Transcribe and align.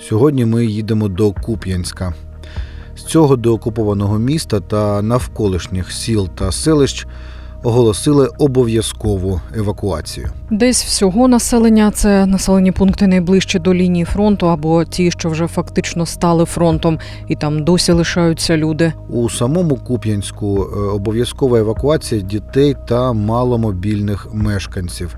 Сьогодні 0.00 0.44
ми 0.44 0.66
їдемо 0.66 1.08
до 1.08 1.32
Куп'янська. 1.32 2.14
З 2.96 3.02
цього 3.02 3.36
деокупованого 3.36 4.18
міста 4.18 4.60
та 4.60 5.02
навколишніх 5.02 5.92
сіл 5.92 6.28
та 6.28 6.52
селищ 6.52 7.06
оголосили 7.62 8.28
обов'язкову 8.38 9.40
евакуацію. 9.56 10.28
Десь 10.50 10.84
всього 10.84 11.28
населення 11.28 11.90
це 11.90 12.26
населені 12.26 12.72
пункти 12.72 13.06
найближчі 13.06 13.58
до 13.58 13.74
лінії 13.74 14.04
фронту 14.04 14.48
або 14.48 14.84
ті, 14.84 15.10
що 15.10 15.28
вже 15.28 15.46
фактично 15.46 16.06
стали 16.06 16.44
фронтом, 16.44 16.98
і 17.28 17.36
там 17.36 17.64
досі 17.64 17.92
лишаються 17.92 18.56
люди. 18.56 18.92
У 19.08 19.30
самому 19.30 19.76
Куп'янську 19.76 20.62
е, 20.62 20.80
обов'язкова 20.80 21.58
евакуація 21.58 22.20
дітей 22.20 22.76
та 22.88 23.12
маломобільних 23.12 24.28
мешканців. 24.32 25.16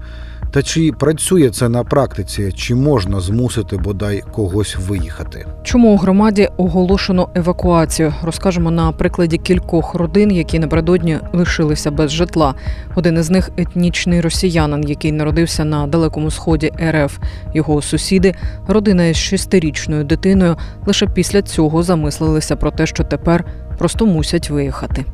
Та 0.52 0.62
чи 0.62 0.92
працює 0.92 1.50
це 1.50 1.68
на 1.68 1.84
практиці, 1.84 2.52
чи 2.52 2.74
можна 2.74 3.20
змусити 3.20 3.76
бодай 3.76 4.22
когось 4.32 4.76
виїхати? 4.76 5.46
Чому 5.62 5.88
у 5.88 5.96
громаді 5.96 6.48
оголошено 6.56 7.28
евакуацію? 7.34 8.14
Розкажемо 8.22 8.70
на 8.70 8.92
прикладі 8.92 9.38
кількох 9.38 9.94
родин, 9.94 10.32
які 10.32 10.58
напередодні 10.58 11.18
лишилися 11.32 11.90
без 11.90 12.10
житла. 12.10 12.54
Один 12.94 13.18
із 13.18 13.30
них 13.30 13.50
етнічний 13.56 14.20
росіянин, 14.20 14.88
який 14.88 15.12
народився 15.12 15.64
на 15.64 15.86
далекому 15.86 16.30
сході 16.30 16.72
РФ. 16.90 17.18
Його 17.54 17.82
сусіди, 17.82 18.34
родина 18.68 19.06
із 19.06 19.16
шестирічною 19.16 20.04
дитиною, 20.04 20.56
лише 20.86 21.06
після 21.06 21.42
цього 21.42 21.82
замислилися 21.82 22.56
про 22.56 22.70
те, 22.70 22.86
що 22.86 23.04
тепер 23.04 23.44
просто 23.78 24.06
мусять 24.06 24.50
виїхати. 24.50 25.04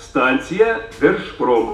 Станція 0.00 0.78
Держпром. 1.00 1.68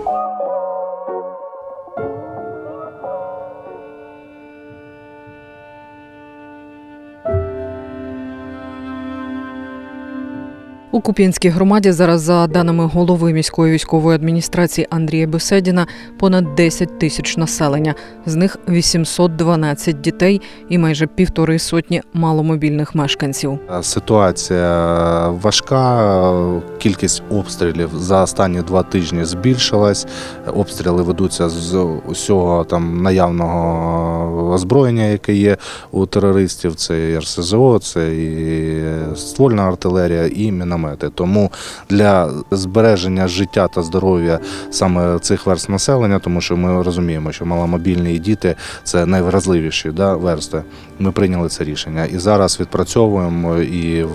У 10.94 11.00
Куп'янській 11.00 11.48
громаді 11.48 11.92
зараз, 11.92 12.20
за 12.20 12.46
даними 12.46 12.86
голови 12.86 13.32
міської 13.32 13.72
військової 13.72 14.14
адміністрації 14.14 14.86
Андрія 14.90 15.26
Беседіна, 15.26 15.86
понад 16.18 16.54
10 16.54 16.98
тисяч 16.98 17.36
населення. 17.36 17.94
З 18.26 18.34
них 18.34 18.58
812 18.68 20.00
дітей 20.00 20.40
і 20.68 20.78
майже 20.78 21.06
півтори 21.06 21.58
сотні 21.58 22.02
маломобільних 22.12 22.94
мешканців. 22.94 23.58
Ситуація 23.82 25.28
важка, 25.28 26.32
кількість 26.78 27.22
обстрілів 27.30 27.90
за 27.94 28.22
останні 28.22 28.62
два 28.62 28.82
тижні 28.82 29.24
збільшилась. 29.24 30.06
Обстріли 30.54 31.02
ведуться 31.02 31.48
з 31.48 31.86
усього 32.06 32.64
там 32.64 33.02
наявного 33.02 34.52
озброєння, 34.52 35.04
яке 35.04 35.34
є 35.34 35.56
у 35.90 36.06
терористів. 36.06 36.74
Це 36.74 37.10
і 37.10 37.18
РСЗО, 37.18 37.78
це 37.78 38.14
і 38.14 38.82
ствольна 39.16 39.62
артилерія, 39.62 40.26
і 40.26 40.52
міномети. 40.82 41.10
Тому 41.14 41.50
для 41.90 42.30
збереження 42.50 43.28
життя 43.28 43.68
та 43.68 43.82
здоров'я 43.82 44.38
саме 44.70 45.18
цих 45.18 45.46
верст 45.46 45.68
населення, 45.68 46.18
тому 46.18 46.40
що 46.40 46.56
ми 46.56 46.82
розуміємо, 46.82 47.32
що 47.32 47.46
маломобільні 47.46 48.18
діти 48.18 48.56
це 48.84 49.06
найвразливіші 49.06 49.90
да, 49.90 50.14
версти. 50.14 50.62
Ми 50.98 51.12
прийняли 51.12 51.48
це 51.48 51.64
рішення 51.64 52.04
і 52.04 52.18
зараз 52.18 52.60
відпрацьовуємо 52.60 53.56
і 53.58 54.06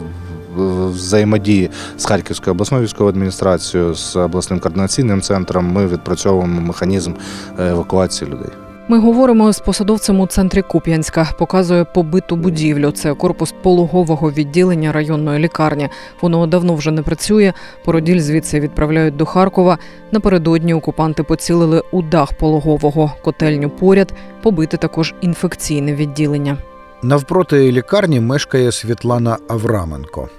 взаємодії 0.89 1.69
з 1.97 2.05
Харківською 2.05 2.53
обласною 2.53 2.83
військовою 2.83 3.09
адміністрацією, 3.09 3.93
з 3.93 4.15
обласним 4.15 4.59
координаційним 4.59 5.21
центром. 5.21 5.71
Ми 5.71 5.87
відпрацьовуємо 5.87 6.61
механізм 6.61 7.13
е, 7.59 7.69
евакуації 7.69 8.31
людей. 8.31 8.66
Ми 8.89 8.99
говоримо 8.99 9.53
з 9.53 9.59
посадовцем 9.59 10.19
у 10.19 10.27
центрі 10.27 10.61
Куп'янська. 10.61 11.29
Показує 11.39 11.83
побиту 11.85 12.35
будівлю. 12.35 12.91
Це 12.91 13.13
корпус 13.13 13.53
пологового 13.61 14.31
відділення 14.31 14.91
районної 14.91 15.39
лікарні. 15.39 15.89
Воно 16.21 16.47
давно 16.47 16.75
вже 16.75 16.91
не 16.91 17.01
працює. 17.01 17.53
Породіль 17.85 18.19
звідси 18.19 18.59
відправляють 18.59 19.15
до 19.15 19.25
Харкова. 19.25 19.77
Напередодні 20.11 20.73
окупанти 20.73 21.23
поцілили 21.23 21.83
у 21.91 22.01
дах 22.01 22.33
пологового 22.33 23.13
котельню 23.23 23.69
поряд. 23.69 24.13
Побите 24.43 24.77
також 24.77 25.13
інфекційне 25.21 25.95
відділення. 25.95 26.57
Навпроти 27.03 27.71
лікарні 27.71 28.19
мешкає 28.19 28.71
Світлана 28.71 29.37
Авраменко. 29.47 30.29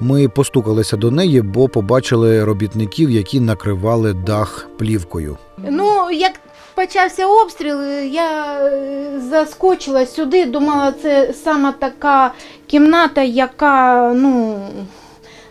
Ми 0.00 0.28
постукалися 0.28 0.96
до 0.96 1.10
неї, 1.10 1.42
бо 1.42 1.68
побачили 1.68 2.44
робітників, 2.44 3.10
які 3.10 3.40
накривали 3.40 4.12
дах 4.12 4.68
плівкою. 4.78 5.36
Ну, 5.70 6.10
як 6.10 6.32
почався 6.78 7.26
обстріл, 7.26 7.82
я 8.02 8.60
е, 8.60 9.20
заскочила 9.30 10.06
сюди, 10.06 10.44
думала, 10.44 10.92
це 11.02 11.32
саме 11.32 11.72
така 11.78 12.32
кімната, 12.66 13.22
яка, 13.22 14.12
ну, 14.16 14.60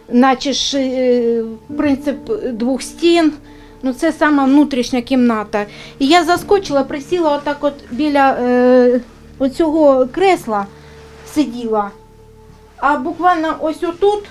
наче 0.10 0.54
ж 0.54 0.78
е, 0.80 1.44
принцип 1.78 2.18
двох 2.54 2.82
стін. 2.82 3.34
Ну, 3.84 3.94
це 3.94 4.12
сама 4.12 4.46
внутрішня 4.46 5.02
кімната. 5.02 5.66
І 6.00 6.08
я 6.08 6.24
заскочила, 6.24 6.84
присіла 6.84 7.36
отак 7.36 7.58
от 7.62 7.74
біля 7.92 8.32
е, 8.32 9.02
оцього 9.40 10.08
кресла 10.12 10.66
сиділа. 11.34 11.92
А 12.78 12.98
буквально 12.98 13.56
ось 13.60 13.84
отут 13.84 14.24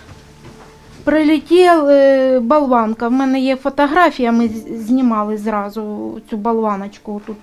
прилетів 1.06 1.88
е, 1.88 2.40
болванка. 2.40 3.08
В 3.08 3.12
мене 3.12 3.40
є 3.40 3.56
фотографія, 3.56 4.32
ми 4.32 4.50
знімали 4.70 5.38
зразу 5.38 5.82
цю 6.30 6.36
болваночку. 6.36 7.20
Тут. 7.26 7.36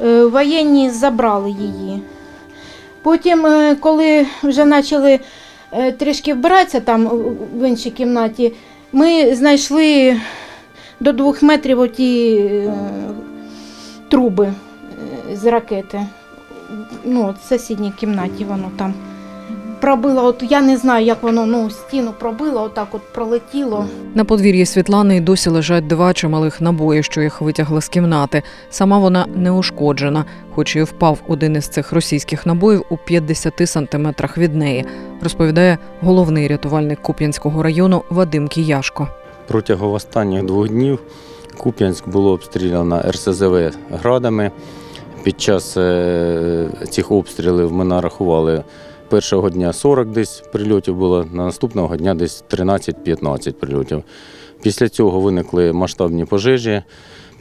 Е, 0.00 0.24
воєнні 0.24 0.90
забрали 0.90 1.50
її. 1.50 2.02
Потім, 3.02 3.46
е, 3.46 3.76
коли 3.80 4.26
вже 4.42 4.64
почали 4.64 5.20
трішки 5.98 6.34
вбиратися 6.34 6.80
там 6.80 7.06
в 7.54 7.68
іншій 7.68 7.90
кімнаті, 7.90 8.52
ми 8.92 9.34
знайшли 9.34 10.16
до 11.00 11.12
двох 11.12 11.42
метрів 11.42 11.80
оті 11.80 12.50
труби 14.08 14.52
з 15.32 15.44
ракети. 15.44 16.06
Ну, 17.04 17.34
в 17.42 17.48
сусідній 17.48 17.92
кімнаті 18.00 18.44
воно 18.44 18.70
там 18.76 18.94
пробило. 19.80 20.24
От 20.24 20.42
я 20.50 20.60
не 20.60 20.76
знаю, 20.76 21.06
як 21.06 21.22
воно 21.22 21.46
ну, 21.46 21.70
стіну 21.70 22.12
пробило, 22.18 22.62
отак 22.62 22.88
от 22.92 23.12
пролетіло. 23.12 23.86
На 24.14 24.24
подвір'ї 24.24 24.66
Світлани 24.66 25.16
й 25.16 25.20
досі 25.20 25.50
лежать 25.50 25.86
два 25.86 26.12
чималих 26.12 26.60
набої, 26.60 27.02
що 27.02 27.20
їх 27.20 27.40
витягли 27.40 27.80
з 27.80 27.88
кімнати. 27.88 28.42
Сама 28.70 28.98
вона 28.98 29.26
не 29.34 29.50
ушкоджена, 29.50 30.24
хоч 30.54 30.76
і 30.76 30.82
впав 30.82 31.18
один 31.28 31.56
із 31.56 31.68
цих 31.68 31.92
російських 31.92 32.46
набоїв 32.46 32.84
у 32.90 32.96
50 32.96 33.68
сантиметрах 33.68 34.38
від 34.38 34.54
неї, 34.54 34.84
розповідає 35.22 35.78
головний 36.00 36.48
рятувальник 36.48 37.02
Куп'янського 37.02 37.62
району 37.62 38.02
Вадим 38.10 38.48
Кіяшко. 38.48 39.08
Протягом 39.48 39.92
останніх 39.92 40.44
двох 40.44 40.68
днів 40.68 40.98
Куп'янськ 41.56 42.08
було 42.08 42.32
обстріляно 42.32 43.02
РСЗВ 43.08 43.70
градами. 44.02 44.50
Під 45.22 45.40
час 45.40 45.76
е, 45.76 46.68
цих 46.90 47.10
обстрілів 47.10 47.72
ми 47.72 47.84
нарахували 47.84 48.64
першого 49.10 49.50
дня 49.50 49.72
40 49.72 50.08
десь 50.08 50.42
прильотів 50.52 50.96
було, 50.96 51.24
на 51.32 51.44
наступного 51.44 51.96
дня 51.96 52.14
десь 52.14 52.44
13-15 52.50 53.52
прильотів. 53.52 54.02
Після 54.62 54.88
цього 54.88 55.20
виникли 55.20 55.72
масштабні 55.72 56.24
пожежі, 56.24 56.82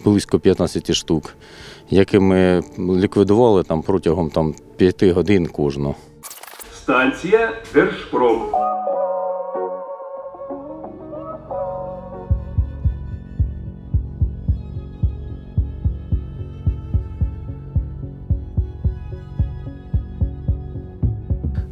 близько 0.06 0.40
15 0.40 0.94
штук, 0.94 1.34
які 1.90 2.20
ми 2.20 2.64
ліквідували 2.80 3.64
там 3.64 3.82
протягом 3.82 4.30
там, 4.30 4.56
5 4.78 5.04
годин 5.04 5.48
кожного. 5.48 5.96
Станція 6.74 7.52
Держпром. 7.74 8.42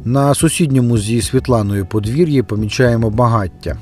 На 0.08 0.34
сусідньому 0.34 0.98
зі 0.98 1.22
Світланою 1.22 1.86
подвір'ї 1.86 2.42
помічаємо 2.42 3.10
багаття. 3.10 3.76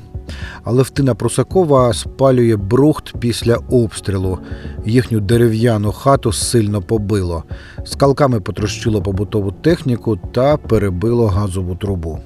Алевтина 0.63 1.15
Прусакова 1.15 1.93
спалює 1.93 2.55
брухт 2.55 3.13
після 3.19 3.55
обстрілу. 3.55 4.39
Їхню 4.85 5.19
дерев'яну 5.19 5.91
хату 5.91 6.33
сильно 6.33 6.81
побило. 6.81 7.43
Скалками 7.85 8.39
потрощило 8.39 9.01
побутову 9.01 9.51
техніку 9.51 10.19
та 10.31 10.57
перебило 10.57 11.27
газову 11.27 11.75
трубу. 11.75 12.19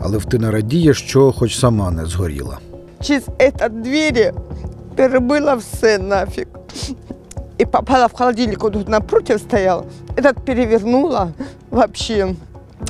Алевтина 0.00 0.50
радіє, 0.50 0.94
що 0.94 1.32
хоч 1.32 1.58
сама 1.58 1.90
не 1.90 2.06
згоріла. 2.06 2.58
через 3.02 3.24
это 3.38 3.68
двери 3.68 4.32
перебила 4.96 5.54
все 5.54 5.98
нафиг. 5.98 6.46
И 7.60 7.66
попала 7.66 8.06
в 8.06 8.12
холодильник, 8.12 8.58
тут 8.58 8.88
напротив 8.88 9.40
стоял. 9.40 9.84
Этот 10.16 10.44
перевернула 10.44 11.32
вообще. 11.70 12.34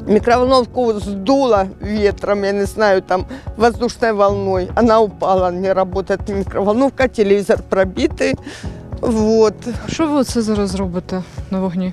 Микроволновку 0.06 0.93
сдуло 1.01 1.67
ветром, 1.81 2.45
я 2.45 2.53
не 2.53 2.65
знаю, 2.67 3.03
там 3.03 3.27
воздушной 3.56 4.12
волной. 4.12 4.69
Она 4.75 5.01
упала, 5.01 5.51
не 5.51 5.73
работает 5.73 6.29
микроволновка, 6.29 7.09
телевизор 7.09 7.61
пробитый. 7.71 8.35
Вот. 9.01 9.55
Що 9.89 10.06
ви 10.09 10.25
це 10.25 10.43
зараз 10.43 10.75
робите 10.75 11.23
на 11.51 11.61
вогні? 11.61 11.93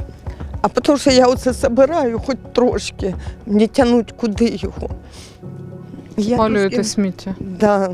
А 0.62 0.68
потому 0.68 0.98
що 0.98 1.12
я 1.12 1.28
оце 1.28 1.54
собираю 1.54 2.20
хоч 2.26 2.38
трошки, 2.54 3.16
не 3.46 3.68
тянуть 3.68 4.12
куди 4.12 4.46
його. 4.46 4.90
Я 6.18 6.36
Спалюєте 6.36 6.76
трошки- 6.76 6.84
сміття. 6.92 7.36
Да, 7.40 7.92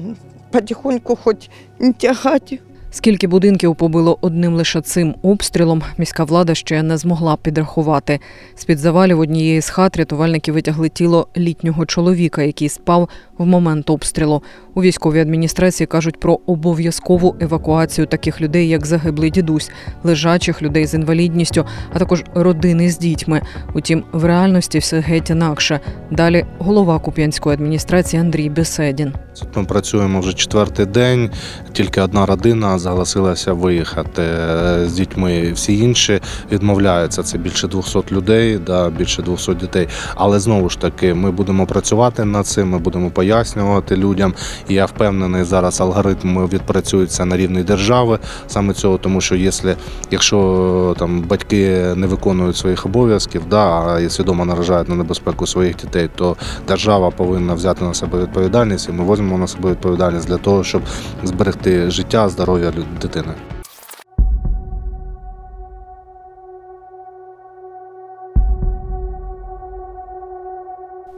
потихоньку 0.52 1.18
хоч 1.24 1.50
не 1.80 1.94
тягати. 1.94 2.60
Скільки 2.92 3.28
будинків 3.28 3.76
побило 3.76 4.18
одним 4.22 4.56
лише 4.56 4.82
цим 4.82 5.16
обстрілом, 5.22 5.82
міська 5.98 6.24
влада 6.24 6.56
ще 6.56 6.84
не 6.84 6.98
змогла 6.98 7.36
підрахувати. 7.36 8.20
З-під 8.56 8.78
завалів 8.78 9.20
однієї 9.20 9.62
з 9.62 9.70
хат 9.70 9.98
рятувальники 9.98 10.52
витягли 10.52 10.90
тіло 10.90 11.28
літнього 11.38 11.86
чоловіка, 11.86 12.44
який 12.44 12.70
спав 12.70 13.10
в 13.38 13.46
момент 13.46 13.90
обстрілу. 13.90 14.44
У 14.74 14.82
військовій 14.82 15.20
адміністрації 15.20 15.88
кажуть 15.88 16.20
про 16.20 16.40
обов'язкову 16.46 17.36
евакуацію 17.40 18.08
таких 18.08 18.42
людей, 18.42 18.70
як 18.70 18.86
загиблий 18.86 19.30
дідусь, 19.30 19.72
лежачих 20.04 20.62
людей 20.62 20.86
з 20.86 20.94
інвалідністю, 20.94 21.66
а 21.94 22.00
також 22.00 22.24
родини 22.34 22.90
з 22.90 22.98
дітьми. 22.98 23.42
Утім, 23.76 24.04
в 24.12 24.26
реальності 24.26 24.80
все 24.80 25.00
геть 25.00 25.30
інакше. 25.30 25.80
Далі 26.12 26.46
голова 26.60 27.00
Куп'янської 27.00 27.54
адміністрації 27.54 28.22
Андрій 28.22 28.50
Беседін. 28.50 29.14
Ми 29.56 29.64
працюємо 29.64 30.20
вже 30.20 30.34
четвертий 30.34 30.86
день. 30.86 31.30
Тільки 31.74 32.02
одна 32.02 32.26
родина 32.26 32.77
зголосилася 32.80 33.54
виїхати 33.54 34.22
е, 34.22 34.86
з 34.86 34.94
дітьми. 34.94 35.52
Всі 35.54 35.80
інші 35.80 36.22
відмовляються. 36.52 37.24
Це 37.24 37.38
більше 37.38 37.68
200 37.68 38.00
людей, 38.12 38.58
да, 38.58 38.90
більше 38.90 39.22
200 39.22 39.54
дітей. 39.54 39.88
Але 40.16 40.40
знову 40.40 40.70
ж 40.70 40.80
таки, 40.80 41.14
ми 41.14 41.32
будемо 41.32 41.66
працювати 41.66 42.26
над 42.26 42.48
цим. 42.48 42.70
Ми 42.70 42.80
будемо 42.80 43.10
пояснювати 43.10 43.96
людям. 43.96 44.34
І 44.70 44.74
я 44.74 44.86
впевнений, 44.86 45.44
зараз 45.44 45.82
алгоритми 45.82 46.46
відпрацюються 46.46 47.26
на 47.26 47.38
рівні 47.38 47.64
держави 47.64 48.20
саме 48.48 48.74
цього, 48.74 48.98
тому 48.98 49.22
що 49.22 49.36
якщо, 49.36 49.74
якщо 50.12 50.96
там 51.00 51.22
батьки 51.22 51.94
не 51.96 52.08
виконують 52.08 52.58
своїх 52.58 52.86
обов'язків, 52.86 53.42
да, 53.50 53.66
а 53.68 54.10
свідомо 54.10 54.46
наражають 54.46 54.90
на 54.90 54.96
небезпеку 54.96 55.48
своїх 55.48 55.76
дітей, 55.76 56.10
то 56.16 56.36
держава 56.68 57.12
повинна 57.12 57.54
взяти 57.54 57.86
на 57.86 57.94
себе 57.94 58.20
відповідальність, 58.20 58.90
і 58.90 58.92
ми 58.92 59.14
візьмемо 59.14 59.38
на 59.38 59.48
себе 59.48 59.70
відповідальність 59.70 60.28
для 60.28 60.38
того, 60.38 60.64
щоб 60.64 60.82
зберегти 61.24 61.92
життя, 61.92 62.30
здоров'я 62.30 62.67
люд- 62.72 63.00
дитини. 63.02 63.34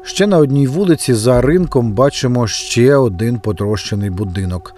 Ще 0.04 0.28
на 0.28 0.38
одній 0.38 0.68
вулиці 0.68 1.14
за 1.14 1.42
ринком 1.42 1.92
бачимо 1.92 2.48
ще 2.48 2.96
один 2.96 3.40
потрощений 3.40 4.10
будинок. 4.10 4.76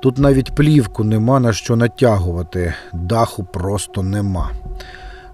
Тут 0.00 0.18
навіть 0.18 0.54
плівку 0.54 1.04
нема 1.04 1.40
на 1.40 1.52
що 1.52 1.76
натягувати, 1.76 2.74
даху 2.92 3.44
просто 3.44 4.02
нема. 4.02 4.50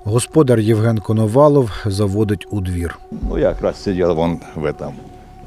Господар 0.05 0.59
Євген 0.61 0.99
Коновалов 0.99 1.71
заводить 1.87 2.47
у 2.51 2.61
двір. 2.61 2.99
Ну, 3.29 3.39
я 3.39 3.51
как 3.51 3.63
раз 3.63 3.83
сидел 3.83 4.15
вон 4.15 4.41
в 4.55 4.65
этом, 4.65 4.93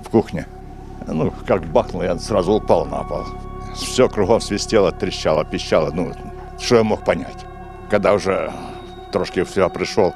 в 0.03 0.09
кухне. 0.09 0.45
Ну, 1.07 1.31
как 1.47 1.61
бахнул, 1.71 2.03
я 2.03 2.19
сразу 2.19 2.53
упал 2.53 2.87
на 2.91 2.97
пол. 3.03 3.19
Все 3.77 4.09
кругом 4.09 4.41
свистело, 4.41 4.91
трещало, 4.91 5.45
пищало. 5.45 5.91
Ну, 5.93 6.11
что 6.59 6.77
я 6.77 6.83
мог 6.83 7.05
понять? 7.05 7.45
Когда 7.89 8.13
уже 8.13 8.51
трошки 9.11 9.43
в 9.43 9.49
себя 9.49 9.69
пришел, 9.69 10.15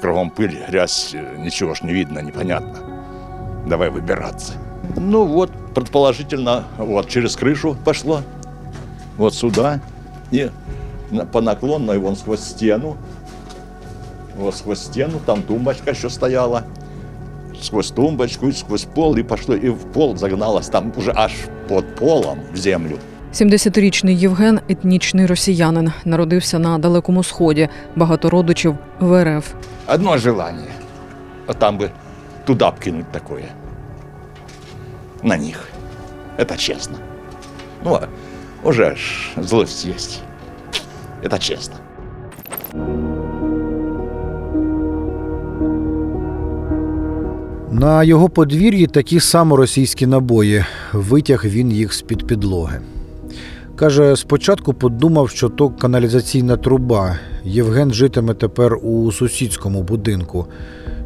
кругом 0.00 0.30
пыль, 0.30 0.62
грязь, 0.68 1.10
э, 1.14 1.36
ничего 1.38 1.74
ж 1.74 1.82
не 1.82 1.92
видно, 1.92 2.18
непонятно. 2.20 2.78
Давай 3.66 3.90
выбираться. 3.90 4.52
Ну 4.96 5.24
вот, 5.24 5.50
предположительно, 5.74 6.64
вот 6.76 7.08
через 7.08 7.34
крышу 7.36 7.76
пошло, 7.84 8.22
вот 9.16 9.34
сюда, 9.34 9.80
и 10.30 10.50
по 11.32 11.40
наклонной 11.40 11.98
вон 11.98 12.14
сквозь 12.14 12.40
стену, 12.40 12.96
вот 14.36 14.54
сквозь 14.54 14.80
стену, 14.80 15.18
там 15.24 15.42
тумбочка 15.42 15.90
еще 15.90 16.10
стояла, 16.10 16.64
сквозь 17.61 17.91
тумбочку, 17.91 18.47
и 18.47 18.51
сквозь 18.51 18.83
пол, 18.83 19.15
и 19.17 19.23
пошло, 19.23 19.55
и 19.55 19.69
в 19.69 19.91
пол 19.93 20.17
загналось, 20.17 20.69
там 20.69 20.91
уже 20.97 21.11
аж 21.15 21.31
под 21.67 21.95
полом 21.95 22.39
в 22.53 22.57
землю. 22.57 22.97
70-річний 23.33 24.15
Євген 24.17 24.59
етнічний 24.69 25.25
росіянин, 25.25 25.91
народився 26.05 26.59
на 26.59 26.77
далекому 26.77 27.23
сході, 27.23 27.69
багато 27.95 28.29
родичів 28.29 28.77
в 28.99 29.23
РФ. 29.23 29.53
Одно 29.87 30.17
желание, 30.17 30.71
а 31.47 31.53
там 31.53 31.77
бы 31.77 31.89
туда 32.45 32.71
б 32.71 32.79
кинуть 32.79 33.11
такое. 33.11 33.45
На 35.23 35.37
них. 35.37 35.69
Это 36.37 36.57
честно. 36.57 36.97
Ну, 37.83 37.95
а 37.95 38.07
уже 38.63 38.95
ж 38.95 39.31
злость 39.37 39.85
есть. 39.85 40.21
Это 41.23 41.39
честно. 41.39 41.75
На 47.72 48.04
його 48.04 48.28
подвір'ї 48.28 48.86
такі 48.86 49.20
само 49.20 49.56
російські 49.56 50.06
набої. 50.06 50.64
Витяг 50.92 51.44
він 51.44 51.72
їх 51.72 51.94
з-під 51.94 52.26
підлоги. 52.26 52.80
Каже, 53.76 54.16
спочатку 54.16 54.74
подумав, 54.74 55.30
що 55.30 55.48
то 55.48 55.70
каналізаційна 55.70 56.56
труба. 56.56 57.18
Євген 57.44 57.92
житиме 57.92 58.34
тепер 58.34 58.78
у 58.82 59.12
сусідському 59.12 59.82
будинку. 59.82 60.46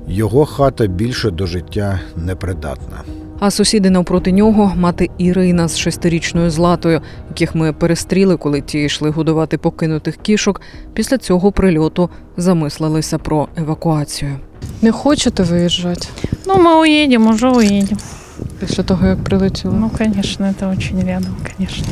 Його 0.09 0.47
хата 0.47 0.87
більше 0.87 1.31
до 1.31 1.47
життя 1.47 2.01
непридатна. 2.17 3.03
А 3.45 3.51
сусіди 3.51 3.91
навпроти 3.91 4.33
нього 4.33 4.73
мати 4.77 5.11
Ірина 5.19 5.69
з 5.69 5.79
шестирічною 5.79 6.51
златою, 6.51 7.01
яких 7.29 7.55
ми 7.55 7.73
перестріли, 7.73 8.37
коли 8.37 8.61
ті 8.61 8.79
йшли 8.85 9.11
годувати 9.11 9.59
покинутих 9.59 10.17
кішок. 10.17 10.61
Після 10.95 11.19
цього 11.19 11.53
прильоту 11.53 12.11
замислилися 12.37 13.19
про 13.19 13.49
евакуацію. 13.57 14.37
Не 14.83 14.93
хочете 14.93 15.43
виїжджати 15.43 16.09
Ну, 16.47 16.55
мы 16.55 16.81
уедем, 16.81 17.27
уже 17.27 17.49
уедем. 17.49 17.99
після 18.61 18.83
того, 18.83 19.07
як 19.07 19.25
прилетіло? 19.25 19.75
Ну, 19.81 19.91
конечно, 19.99 20.47
это 20.47 20.73
очень 20.73 21.01
рядом, 21.07 21.37
конечно. 21.57 21.87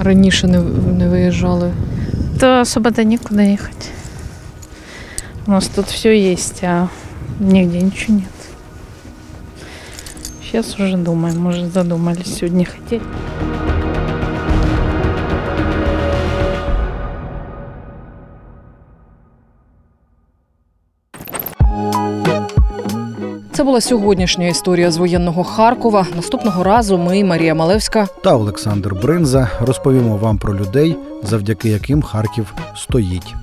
А 0.00 0.02
раніше 0.02 0.46
не, 0.46 0.60
не 0.98 1.08
виїжджали. 1.08 1.72
То 2.40 2.60
особо-то 2.60 3.02
некуда 3.02 3.42
ехать. 3.42 3.88
У 5.46 5.50
нас 5.50 5.68
тут 5.68 5.86
все 5.86 6.32
есть, 6.32 6.64
а 6.64 6.88
нигде 7.40 7.82
ничего 7.82 8.14
нет. 8.18 8.41
Сейчас 10.52 10.78
уже 10.78 10.98
думаем, 10.98 11.40
может, 11.40 11.72
задумались 11.72 12.26
сегодня 12.26 12.66
хотеть. 12.66 13.00
Це 23.52 23.64
була 23.64 23.80
сьогоднішня 23.80 24.46
історія 24.46 24.90
з 24.90 24.96
воєнного 24.96 25.44
Харкова. 25.44 26.06
Наступного 26.16 26.64
разу 26.64 26.98
ми, 26.98 27.24
Марія 27.24 27.54
Малевська, 27.54 28.08
Та 28.24 28.36
Олександр 28.36 28.94
Бринза 28.94 29.50
розповімо 29.60 30.16
вам 30.16 30.38
про 30.38 30.54
людей, 30.54 30.96
завдяки 31.22 31.68
яким 31.68 32.02
Харків 32.02 32.54
стоїть. 32.76 33.34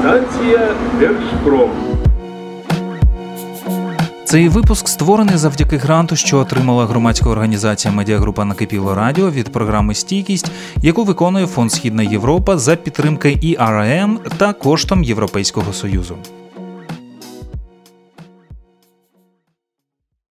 Станція 0.00 0.68
Держпром. 1.00 1.70
Цей 4.26 4.48
випуск 4.48 4.88
створений 4.88 5.36
завдяки 5.36 5.76
гранту, 5.76 6.16
що 6.16 6.38
отримала 6.38 6.86
громадська 6.86 7.30
організація 7.30 7.94
Медіагрупа 7.94 8.44
Накипіло 8.44 8.94
Радіо 8.94 9.30
від 9.30 9.52
програми 9.52 9.94
Стійкість, 9.94 10.50
яку 10.82 11.04
виконує 11.04 11.46
Фонд 11.46 11.72
Східна 11.72 12.02
Європа 12.02 12.58
за 12.58 12.76
підтримки 12.76 13.38
ІРМ 13.40 14.18
та 14.36 14.52
коштом 14.52 15.04
Європейського 15.04 15.72
Союзу. 15.72 16.16